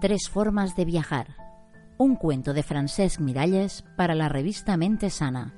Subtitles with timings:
[0.00, 1.34] Tres formas de viajar.
[1.96, 5.54] Un cuento de Francesc Miralles para la revista Mente Sana.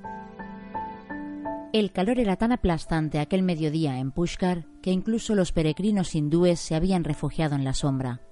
[1.74, 6.74] El calor era tan aplastante aquel mediodía en Pushkar que incluso los peregrinos hindúes se
[6.74, 8.22] habían refugiado en la sombra.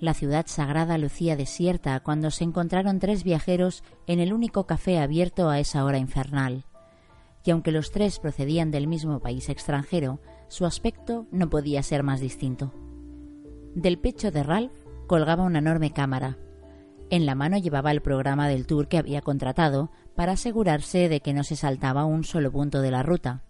[0.00, 5.48] La ciudad sagrada lucía desierta cuando se encontraron tres viajeros en el único café abierto
[5.48, 6.64] a esa hora infernal.
[7.44, 10.18] Y aunque los tres procedían del mismo país extranjero,
[10.48, 12.72] su aspecto no podía ser más distinto.
[13.76, 14.81] Del pecho de Ralph
[15.12, 16.38] colgaba una enorme cámara.
[17.10, 21.34] En la mano llevaba el programa del tour que había contratado para asegurarse de que
[21.34, 23.42] no se saltaba un solo punto de la ruta.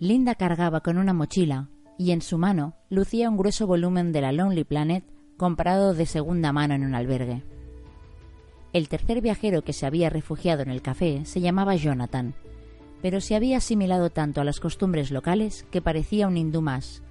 [0.00, 1.68] Linda cargaba con una mochila
[1.98, 5.04] y en su mano lucía un grueso volumen de la Lonely Planet
[5.36, 7.44] comprado de segunda mano en un albergue.
[8.72, 12.34] El tercer viajero que se había refugiado en el café se llamaba Jonathan,
[13.02, 17.04] pero se había asimilado tanto a las costumbres locales que parecía un hindú más,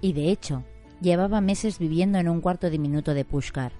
[0.00, 0.64] y de hecho
[1.02, 3.72] Llevaba meses viviendo en un cuarto diminuto de Pushkar.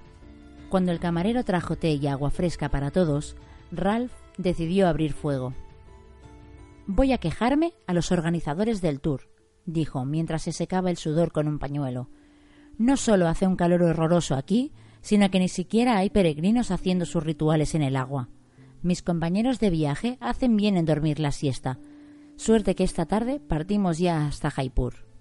[0.69, 3.36] Cuando el camarero trajo té y agua fresca para todos,
[3.70, 5.55] Ralph decidió abrir fuego.
[6.88, 9.28] Voy a quejarme a los organizadores del tour,
[9.66, 12.08] dijo mientras se secaba el sudor con un pañuelo.
[12.77, 17.22] No solo hace un calor horroroso aquí, sino que ni siquiera hay peregrinos haciendo sus
[17.22, 18.30] rituales en el agua.
[18.82, 21.78] Mis compañeros de viaje hacen bien en dormir la siesta.
[22.34, 25.11] Suerte que esta tarde partimos ya hasta Jaipur.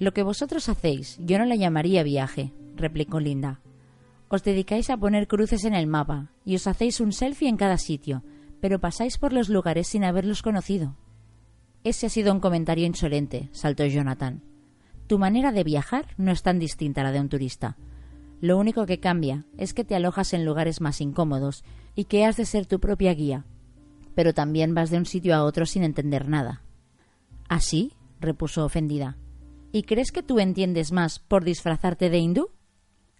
[0.00, 3.60] Lo que vosotros hacéis yo no le llamaría viaje, replicó Linda.
[4.28, 7.76] Os dedicáis a poner cruces en el mapa y os hacéis un selfie en cada
[7.76, 8.24] sitio,
[8.62, 10.96] pero pasáis por los lugares sin haberlos conocido.
[11.84, 14.42] Ese ha sido un comentario insolente, saltó Jonathan.
[15.06, 17.76] Tu manera de viajar no es tan distinta a la de un turista.
[18.40, 21.62] Lo único que cambia es que te alojas en lugares más incómodos
[21.94, 23.44] y que has de ser tu propia guía.
[24.14, 26.62] Pero también vas de un sitio a otro sin entender nada.
[27.50, 27.92] ¿Así?
[28.18, 29.18] repuso ofendida.
[29.72, 32.50] ¿Y crees que tú entiendes más por disfrazarte de hindú?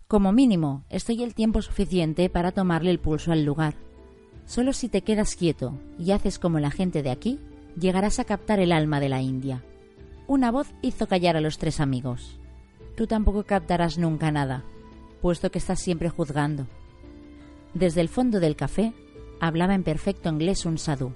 [0.08, 3.74] Como mínimo, estoy el tiempo suficiente para tomarle el pulso al lugar.
[4.46, 7.39] Solo si te quedas quieto y haces como la gente de aquí,
[7.78, 9.62] llegarás a captar el alma de la India.
[10.27, 12.40] Una voz hizo callar a los tres amigos.
[12.96, 14.64] Tú tampoco captarás nunca nada,
[15.22, 16.66] puesto que estás siempre juzgando.
[17.74, 18.92] Desde el fondo del café
[19.39, 21.14] hablaba en perfecto inglés un sadhu,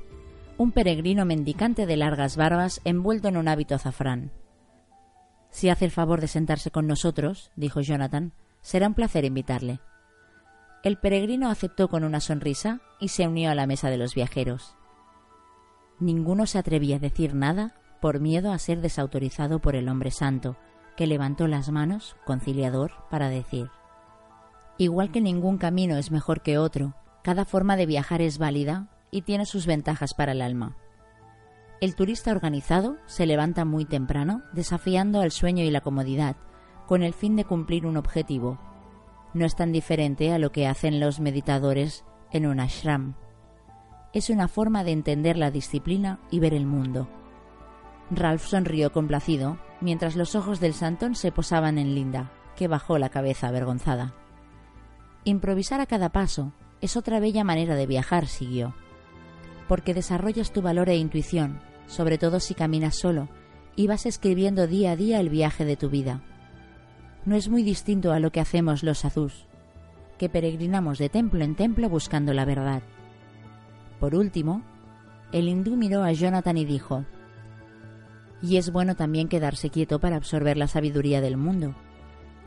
[0.57, 4.31] un peregrino mendicante de largas barbas envuelto en un hábito azafrán.
[5.55, 9.79] Si hace el favor de sentarse con nosotros, dijo Jonathan, será un placer invitarle.
[10.83, 14.75] El peregrino aceptó con una sonrisa y se unió a la mesa de los viajeros.
[16.01, 20.57] Ninguno se atrevía a decir nada por miedo a ser desautorizado por el hombre santo,
[20.97, 23.71] que levantó las manos, conciliador, para decir
[24.77, 29.23] Igual que ningún camino es mejor que otro, cada forma de viajar es válida y
[29.23, 30.77] tiene sus ventajas para el alma.
[31.85, 36.35] El turista organizado se levanta muy temprano, desafiando al sueño y la comodidad,
[36.87, 38.59] con el fin de cumplir un objetivo.
[39.35, 43.17] No es tan diferente a lo que hacen los meditadores en un ashram.
[44.15, 47.07] Es una forma de entender la disciplina y ver el mundo.
[48.11, 53.11] Ralph sonrió complacido, mientras los ojos del santón se posaban en Linda, que bajó la
[53.11, 54.15] cabeza avergonzada.
[55.25, 58.75] Improvisar a cada paso es otra bella manera de viajar, siguió
[59.69, 63.29] porque desarrollas tu valor e intuición, sobre todo si caminas solo,
[63.77, 66.23] y vas escribiendo día a día el viaje de tu vida.
[67.25, 69.47] No es muy distinto a lo que hacemos los azús,
[70.19, 72.83] que peregrinamos de templo en templo buscando la verdad.
[73.99, 74.63] Por último,
[75.33, 77.05] el hindú miró a Jonathan y dijo,
[78.43, 81.75] y es bueno también quedarse quieto para absorber la sabiduría del mundo.